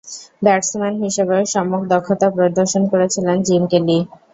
Batsman 0.41 0.93
হিসেবেও 1.03 1.41
সম্যক 1.53 1.83
দক্ষতা 1.93 2.27
প্রদর্শন 2.35 2.83
করেছিলেন 2.91 3.37
জিম 3.47 3.63
কেলি। 3.71 3.97